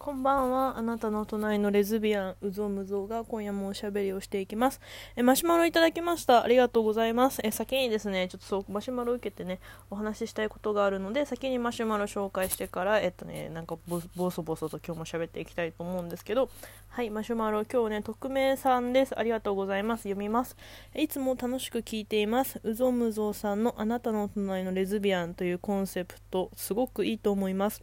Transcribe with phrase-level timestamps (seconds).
[0.00, 0.78] こんばんは。
[0.78, 4.80] あなたの隣のレズビアン、うぞむぞが今夜もおしゃべりをしていきます。
[5.14, 6.42] え、マシュマロいただきました。
[6.42, 7.42] ありがとうございます。
[7.44, 9.60] え、先にですね、ちょっとそう、マシュマロ受けてね、
[9.90, 16.48] お話ししたいことがあるので、先にマシュマロ紹介してから、えっとね、なんかボボソボソと今日も喋っていきたいと思うんですけど、
[16.88, 19.18] はい、マシュマロ、今日ね、匿名さんです。
[19.18, 20.04] ありがとうございます。
[20.04, 20.56] 読みます。
[20.96, 22.58] いつも楽しく聞いています。
[22.64, 27.82] うぞむぞさんのあなたの隣のレズビアンというコンセプト、すごくいいと思います。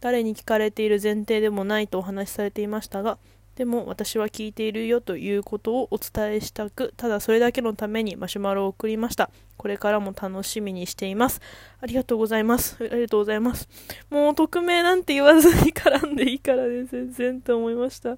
[0.00, 3.18] 誰に聞かれている前提でもないとお話しされていましたが、
[3.56, 9.30] でも私は聞いているよということをお伝えしたく、ただそれだけのためにマシュマロを送りました。
[9.56, 11.40] これからも楽しみにしています。
[11.80, 12.76] ありがとうございます。
[12.80, 13.68] ありがとうございます。
[14.10, 18.16] もう匿名なんて言わずに絡んでいいからで全然と思いました。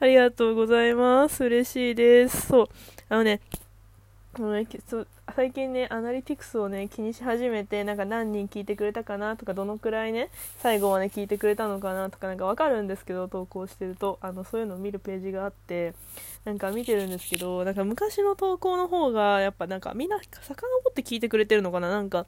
[0.00, 1.44] ありがとうございます。
[1.44, 2.48] 嬉しいです。
[2.48, 2.68] そう。
[3.08, 3.40] あのね、
[4.38, 4.66] もうね、
[5.34, 15.94] 最近ね、アナリティクスをね、気にし始めて、なんか何人聞いてくれたかなとか、どのくらいね、最後まで聞いてくれたのかなとか、なんかわかるんですけど、投稿してると、あの、そういうのを見るページがあって、
[16.44, 20.52] なんか見てるんですけど、なんか昔の投稿の方が、やっぱなんかみんな遡
[20.90, 21.90] って聞いてくれてるのかな？
[21.90, 22.26] なんか、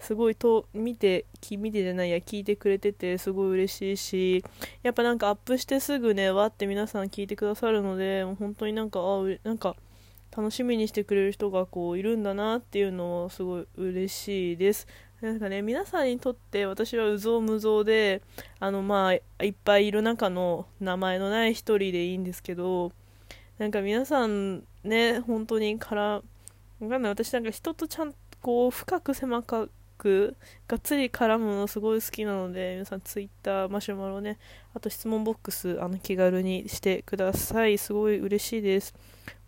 [0.00, 4.44] すごいと見て、見てじゃないや、聞いてくれてて、すごい嬉しいし、
[4.82, 9.76] やっぱなんかアップしてすぐね、わって皆さん聞いてくださるので、もう本当になんか、あ、なんか、
[10.34, 14.86] 楽しみにしてくれる人がこういるんだなっていうのをすごい嬉しいです。
[15.20, 18.22] なんかね、皆さんにとって私はうぞうむぞうで、
[18.58, 22.92] あのまあ、いっぱいいる中の名前のない一人でいいんですけど、
[23.58, 26.22] なんか皆さんね、本当にから、
[26.80, 29.70] わかんない、私なんか人とちゃんとこう深く狭く、
[30.66, 34.38] がっつり絡むのすごい好きなので、皆さんツイッター、マシュマロね、
[34.74, 37.78] あと質問ボックス、あの気軽にしてください。
[37.78, 38.94] すごい嬉しいです。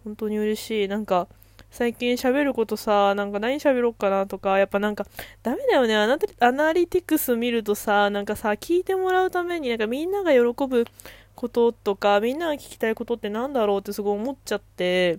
[0.04, 0.88] 本当に嬉しい。
[0.88, 1.28] なんか、
[1.70, 5.06] 最近喋ることさ、なんか何喋ろうかなとか、やっぱなんか、
[5.42, 5.96] ダメだよね。
[5.96, 10.84] アナアナリティクス見るとさ、なんかさ、聞いてもらうために、なんかみんなが喜ぶ
[11.34, 15.18] こととか、みんなが聞きたいことってなんだろうってすごい思っちゃって、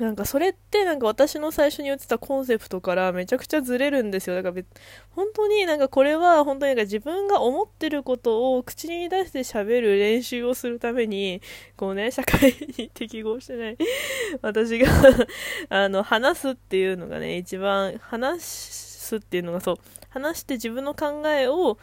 [0.00, 4.36] なんかそれってなんか私の最初に言ってたコンセプトからめちゃくちゃずれるんですよ。
[4.36, 4.64] だから
[5.10, 11.42] 本当になんかこれは本当になんか自分が思ってることを口に出して喋る練習をするために、
[11.76, 13.76] こうね、社会に適合してない
[14.40, 14.88] 私が
[15.68, 19.76] あの、話すっていうのがね、一番話すっていうのがそう、
[20.08, 21.76] 話して自分の考えを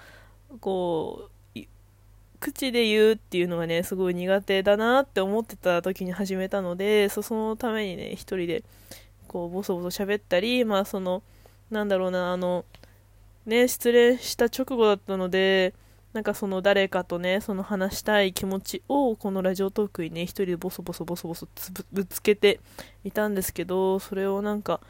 [0.61, 1.38] こう、
[2.39, 8.63] 口で言うっていうのがね、すごい苦手だなって思ってた時に始めたので、そのためにね、一人で、
[9.27, 11.21] こう、ボソボソ喋ったり、まあ、その、
[11.69, 12.65] なんだろうな、あの、
[13.45, 15.73] ね、失礼した直後だったので、
[16.13, 21.47] なんかその誰かとね、その話したい気持ちをこのラジオトークにね、一人でボソボソボソボソ
[21.91, 22.59] ぶつけて
[23.03, 24.81] いたんですけど、それをなんか、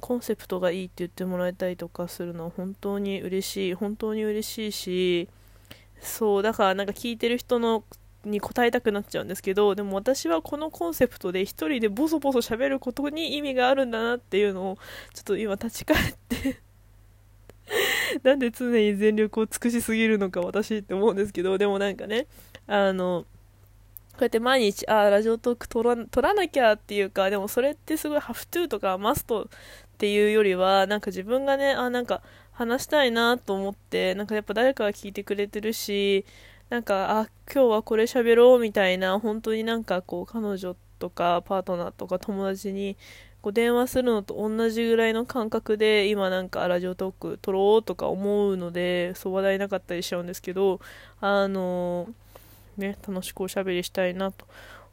[0.00, 5.28] コンセプトがいいって言ってもらえたりとかするのは本当に嬉しい、本当に嬉しいし、
[6.02, 7.84] そうだからなんか聞いてる人の
[8.24, 14.78] に答えたくなっちゃうんですけどでも私はこのコンセプトで一人でボソボソ喋ることに意味があるんだなっていうのを
[15.14, 16.60] ちょっと今立ち返って
[18.22, 22.26] なんで常に全力を尽くしすぎるのか私って思うんですけどでもなんかね
[22.66, 23.26] あの
[24.12, 29.46] こうやって毎日、あラジオトーク撮ら撮らなきゃっていうか、でもそれってすごいハフトゥーとかマストっ
[29.96, 36.24] ていうよりは、なんか自分がね、あ、なんか話したいなと思って、なんかやっぱ誰かが聞いてくれてるし、
[36.70, 42.96] なんか、あ、今日はこれ喋ろうみたいな、本当になんかこう、彼女とかパートナーとか友達に
[43.40, 50.80] こう電話するのと同じぐらいの感覚で今なんかラジオトーク撮ろうとか思うのでそう話題なかったりしちゃうんですけど
[51.20, 52.08] あの
[52.76, 54.46] ね楽しくおしゃべりしたいなと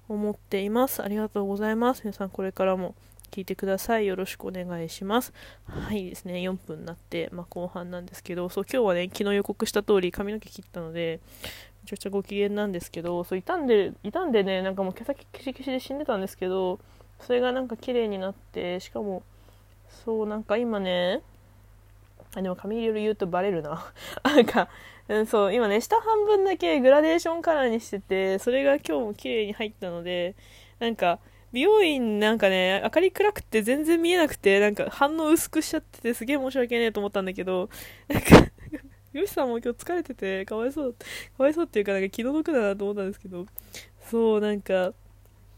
[0.08, 1.04] 思っています。
[1.04, 2.02] ありがとうございます。
[2.04, 2.96] 皆さんこれからも。
[3.30, 4.08] 聞いてください。
[4.08, 5.34] よろしくお願いします。
[5.66, 11.20] はいですね、4分になって、まあ、後半なんですけど、そう、今日はね、昨日予告した通り髪の毛切ったので、
[11.84, 16.80] めちゃくちゃご機嫌なんですけど、そう、傷んで、傷んでね、なんかもう毛先キシキシで死んでたんですけど、
[17.22, 19.24] それがなんか綺麗になって、しかも、
[20.04, 21.22] そう、なんか今ね、
[22.36, 23.92] あ、でも髪色言うとバレるな。
[24.24, 24.70] なんか、
[25.08, 30.36] うん、そう、今ね、下半分だけグラデーションカラーにしてて、それが今日も綺麗に入ったので、
[30.80, 31.20] なんか、
[31.52, 37.70] 美容院なんかね、明かり暗くて全然見えなくて、なんか反応薄くしちゃっててすげえ申し訳ねえと思ったんだけど、
[38.08, 38.52] なんか、
[39.14, 43.46] よしさんも今日疲れてて、かわいそう、かわいそうっていうかなんか気の毒だなと思ったんですけど、
[44.10, 44.94] そう、なんか、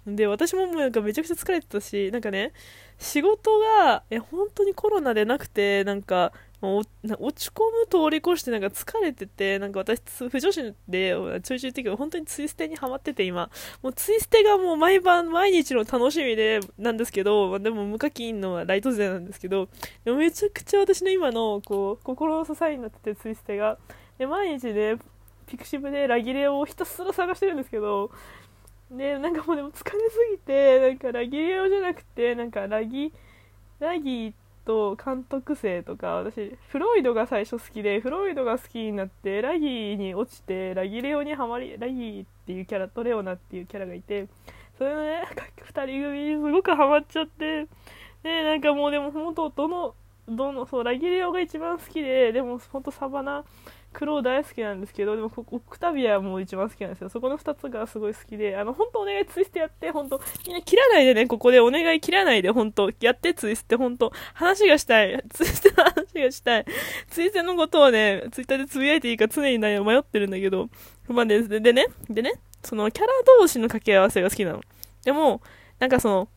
[0.08, 2.54] で、私ももうなんかめちゃくちゃ疲れてたし、なんかね、
[3.00, 6.86] 仕事が、え、本当にコロナでなくて、なんか、落
[7.34, 13.50] ち込む通り越してなんか疲れてて、なんか私、不女子でちょいちょい的に本当にツイステにハマってて今、
[13.82, 19.70] もうツイステがもう毎晩毎日の楽しみで、なんですけど、でも無課金のはライト勢なんですけど、
[20.06, 23.78] でもめちゃくちゃ私の今の、こう、心の支えになっててツイステが。
[24.18, 24.98] で、毎日ね、
[25.52, 28.10] ピクシブでラギレをひたすら探してるんですけど
[28.90, 33.12] でなんかもうでも疲れすぎてなんかラギレオじゃなくてなんかラギ
[33.80, 34.34] ラギ
[34.66, 44.28] と監督生とか私フロイドが最初好きでフロイドが好きになってラギーに落ちてラギレオにはまりラギーっていうキャラとレオナっていうキャラがいて
[44.78, 45.24] それのね
[45.74, 47.68] 2人組にすごくハマっちゃって
[48.24, 49.96] でなんかもうでも本当どの
[50.28, 53.44] どのそうラギレオが一番好きででも本当サバナ
[53.94, 57.10] クロー大好きなんですけどでもオクタビアも一番好きなんですよ。
[57.10, 65.22] そこの2つがすごい好きであの本当お願いツイステやって本当みんな切らないでねここでお願い切らないで本当やってツイステ本当話がしたい。
[65.30, 66.66] ツイステの話がしたい。
[67.10, 70.70] ツイステのことをねツイッターでつぶやいていいか常に、迷ってるんだけど
[71.08, 72.34] まあででねでね
[72.64, 73.10] そのキャラ
[73.40, 74.62] 同士の掛け合わせが好きなの。
[75.04, 75.42] でも
[75.80, 76.30] なんかその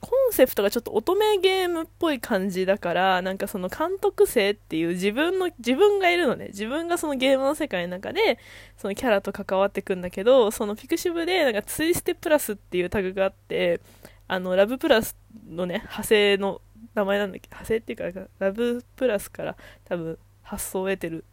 [0.00, 6.46] コンセプトがちょっと乙女ゲームっぽい感じだから、なんかその監督性っていう自分の、自分がいるのね。
[6.48, 8.38] 自分がそのゲームの世界の中で、
[8.76, 13.80] そのキャラと関わってくんだけど、そのピクシブでなんかツイステプラスっていうタグがあって、
[14.28, 15.16] あの、ラブプラス
[15.48, 16.60] のね、派生の
[16.94, 17.48] 名前なんだっけ？
[17.48, 21.24] 派生っていうか、ラブプラスから多分発想を得てる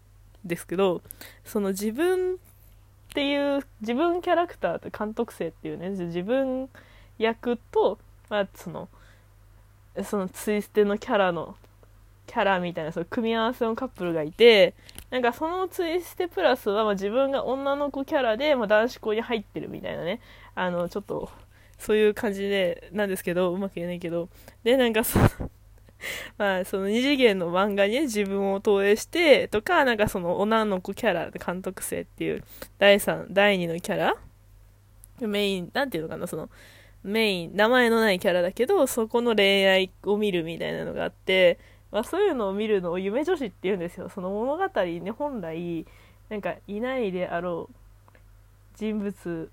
[0.46, 1.02] んですけど、
[1.46, 2.38] その自分っ
[3.14, 6.70] ていう、自分キャラクターと監督性っていうね、自分
[7.18, 8.90] 役と、まあ、その
[10.04, 11.56] そのツイステのキャラの
[12.28, 14.76] キャラみたいなその組み合わせのカップルがいて
[15.10, 20.20] なんかそのツイステプラスはま自分が女の子キャラで、まあ、男子校に入ってるみたいなね。
[20.54, 21.30] あのちょっと
[21.78, 24.30] そういう感じでなんですけどうまく言えないけど。
[24.64, 25.30] でなんかその
[26.38, 32.44] まあ、その二次元の漫画に、ね、自分を投影してとか、なんかその女の子キャラ、監督性っていう
[32.78, 34.16] 第3、第2のキャラ？
[35.20, 36.50] メイン、なんていうのかな、その、
[37.08, 41.58] メイン、名前のないキャラだけど、そこの恋愛を見るみたいなのがあって、
[41.90, 44.10] まあ、そういうのを見るのを夢女子って言うんですよ。
[44.10, 45.86] その物語ね、本来、
[46.30, 48.18] なんかいないであろう
[48.76, 49.50] 人物、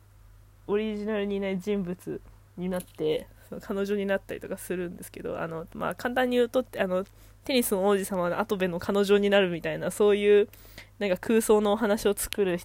[0.67, 2.21] オリジナルにいない人物
[2.59, 7.05] になって、その彼女になったりとかするんですけど、あの、まあ、簡単に言うと、あの、
[7.45, 10.49] テニスの王子様の後部の彼女になるみたいな、そういう、
[10.99, 12.59] なんか空想のお話を作る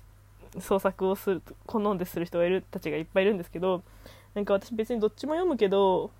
[0.59, 3.83] 創作をする、好んでする人がいる、たちがいっぱいいるんですけど、
[4.35, 6.11] なんか私別にどっちも読むけど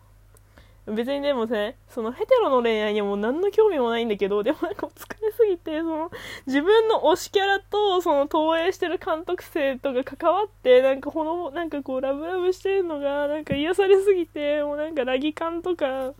[0.88, 6.12] 別にでもねそのヘテロの恋愛にはもう何の興味もないんだけどでもなんか疲れすぎてその
[6.48, 16.14] 自分の推しキャラとその投影してる監督生とか関わってなんかほのなんかこうラブラブしてるのがなんか癒されすぎてもうなんかラギ感とか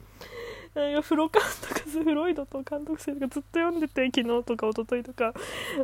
[0.76, 5.34] なんかフロカンとかフロイドと監督生とかずっと読んでて昨日とか一昨日とか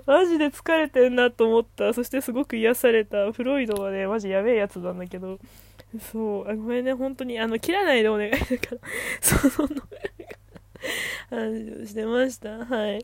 [0.05, 1.93] マジで疲れてんなと思った。
[1.93, 3.31] そしてすごく癒された。
[3.31, 5.39] フロイドはねマジやべえやつなんだけど。
[5.99, 6.49] そう。
[6.49, 6.93] あごめんね。
[6.93, 8.57] 本当にあの切らないでお願いだから。
[9.49, 9.69] その
[11.29, 12.65] 話をしてました。
[12.65, 13.01] はい。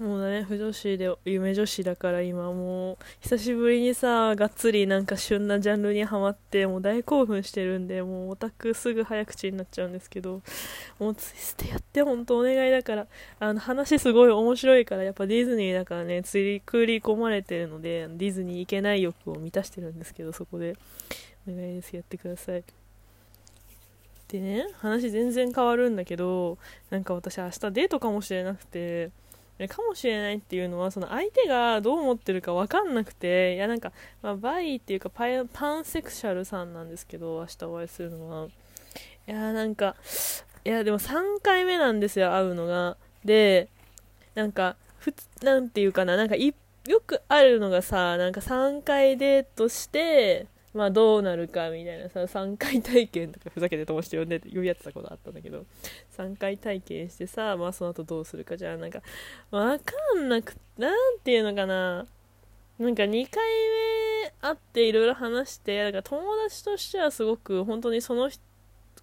[0.00, 10.40] もうね、不女子で夢女子だから今もう久しぶりにさがっつりなんか旬なジャンルにはまってもう大興奮してるんでもうオタクすぐ早口になっちゃうんですけど
[10.98, 13.06] もうツイステやって本当お願いだから
[13.40, 20.76] あの話すごい面白いからやっぱディズニーだからね釣りくり込まれてるのでディズニー行けない欲を満たしてるんですけどそこで。
[21.52, 21.94] お願いです。
[21.94, 22.64] やってください。
[24.28, 26.56] でね話全然変わるんだけど
[26.88, 29.10] なんか私明日デートかもしれなくて
[29.68, 33.92] かもしれないっていうのはその相手がどう思ってるか分かんなくていやなんか、
[34.22, 38.48] まあ、バイっていうかパンセクシャルさんなんですけど明日お会いするのは。
[39.26, 39.96] いやなんか
[40.64, 42.96] いやでも3回目なんですよ会うのが。
[43.24, 43.68] で
[44.34, 46.52] なんかふなんていうかななんかよ
[47.06, 55.64] くあるのがさなんか3回デートしてまあどうなるかみたいなさ3回体験とかふざけて友達と呼んで呼び合ってたことあったんだけど
[56.16, 59.00] 3回体験してさまあその後どうするかじゃあなんか
[59.50, 62.06] わかんなくなんていうのかな。
[62.78, 63.42] なんか2回
[64.22, 68.30] 目会っていろいろ話してだか友達としてはすごく本当にその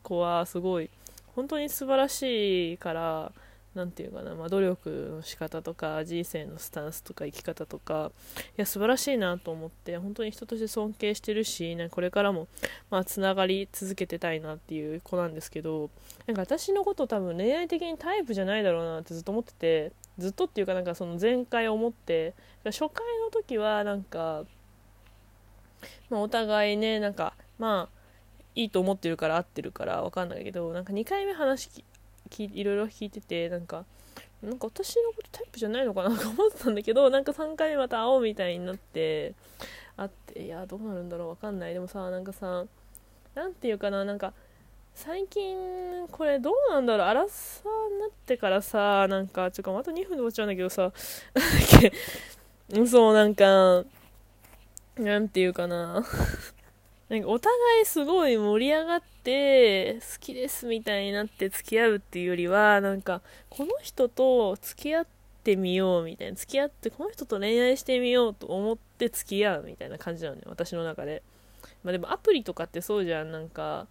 [0.01, 0.89] 子はすごい
[1.35, 3.31] 本当に素晴らしいから
[3.75, 8.11] 何て言うかな、まあ、努力の仕方とか人生のスタンスとか生き方とか
[8.57, 12.47] いや素晴らしいなと思って本当に人として尊敬してるし、ね、これからも
[12.89, 15.89] まあつながり続けてたいなっていう子なんですけど
[16.25, 22.33] なんか私のこと多分恋愛的にタイプじゃないだろうなってずっと思っててずっとっていうかなんかその前回思って
[22.65, 24.43] 初回の時はなんか、
[26.09, 27.97] まあ、お互いねなんかまあ
[28.55, 31.85] いいと思ってるから合ってるから分かんないけどなんか2回目話
[32.39, 33.85] いろいろ聞いててなんか
[34.41, 39.33] なんか私のことタイプじゃないのかなと思ってたんだけど なんか3回目また会おうみたいになって
[39.95, 42.65] 会っていやどうなるんだろうわかんないでもさなんかさ
[43.33, 44.33] なんていうかななんか
[44.93, 50.91] 最近これどうなんだろうアラサーになってからさなんかちょっとまた2分で終わっちゃうんだけどさ
[52.85, 53.85] そう、なんか、
[54.97, 56.03] なんていうかな。
[57.09, 65.07] なんかお互いすごい盛り上がって好きですみたいになって付き合うっていうよりはなんかこの人と付き合っ
[65.43, 71.23] てみようみたいな付き合ってこの人と恋愛してみようと思って付き合うみたいな感じなのね私の中で。
[71.83, 73.31] まあでもアプリとかってそうじゃん。
[73.31, 73.87] なんか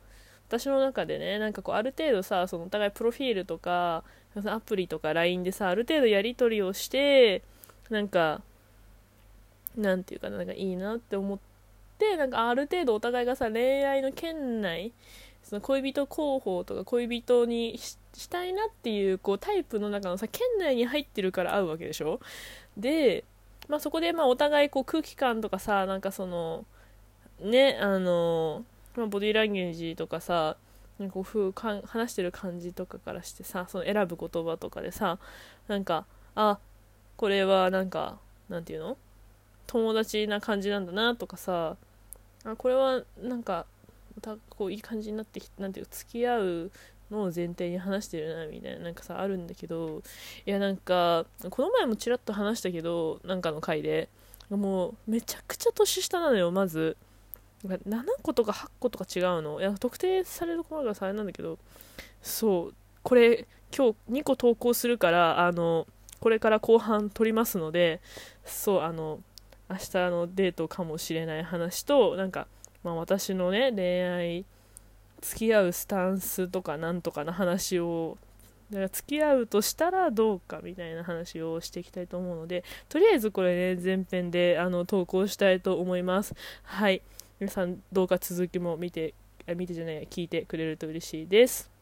[0.49, 4.05] 私の中でねなんかこうある程度さそのお互いプロフィールとか
[4.45, 7.43] アプリとか LINE でさある程度やり取りをして
[7.89, 8.43] なんか
[9.77, 11.56] なんていうかななんかいいなって思って
[12.17, 14.93] なんかある程度お互いがさ恋愛の圏内
[15.43, 22.21] その恋人候補とか恋人にしたいなっていうこうタイプの中のさ圏内に入ってるから会うわけでしょ？
[22.77, 23.25] で、
[23.69, 26.65] まあ、そこでまあお互いこう空気感とかさなんかその
[27.41, 28.65] ねあの
[28.97, 30.57] まあ、ボディーランゲージとかさ
[30.99, 35.19] なんかこうふうか話してる感じとかからしてさその選ぶ言葉とかでさ
[35.69, 36.59] なんかあ
[37.17, 38.97] これはなんかなんていうの？
[39.67, 41.77] 友達な感じなんだなとかさ
[42.53, 43.67] あこれはなんか
[44.15, 46.71] またこういい感じになってきてなんていう付き合う
[47.11, 50.03] のを前提に話してるなみたいななんかさあるんだけど
[50.45, 54.09] いやなんかこの前もちらっと話したけどなんかの回で
[54.51, 56.97] もうめちゃくちゃ年下なのよまず。
[57.65, 59.61] 7個とか8個とか違うの。
[59.61, 61.59] いや特定されるとことがさあれなんだけど
[62.23, 62.75] そう。
[63.03, 65.87] これ今日2個投稿するからあの
[66.21, 68.01] これから後半撮りますので
[68.45, 69.21] そうあの
[69.69, 72.47] 明日のデートかもしれない話となんか、
[72.85, 74.45] まあ、私のね恋愛
[75.21, 78.19] 付き合うスタンスとかなんとかの話を
[78.71, 86.35] だから付き合うとしたらどうかみたいな話をしていきたいと思うのでとりあえずこれね前編であの投稿したいと思います。
[86.63, 87.03] はい。
[87.39, 89.15] 皆さんどうか続きも見て
[89.55, 91.76] 見てじゃない聞いてくれると嬉しいです。